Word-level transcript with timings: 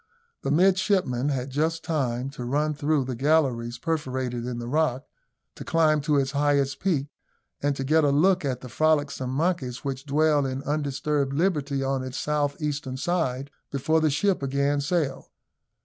The 0.41 0.49
midshipmen 0.49 1.29
had 1.29 1.51
just 1.51 1.83
time 1.83 2.31
to 2.31 2.43
run 2.43 2.73
through 2.73 3.05
the 3.05 3.13
galleries 3.13 3.77
perforated 3.77 4.47
in 4.47 4.57
the 4.57 4.65
rock, 4.67 5.05
to 5.53 5.63
climb 5.63 6.01
to 6.01 6.17
its 6.17 6.31
highest 6.31 6.79
peak, 6.79 7.09
and 7.61 7.75
to 7.75 7.83
get 7.83 8.03
a 8.03 8.09
look 8.09 8.43
at 8.43 8.61
the 8.61 8.67
frolicsome 8.67 9.29
monkeys 9.29 9.83
which 9.85 10.07
dwell 10.07 10.43
in 10.47 10.63
undisturbed 10.63 11.33
liberty 11.33 11.83
on 11.83 12.03
its 12.03 12.17
south 12.17 12.59
eastern 12.59 12.97
side, 12.97 13.51
before 13.69 14.01
the 14.01 14.09
ship 14.09 14.41
again 14.41 14.81
sailed. 14.81 15.25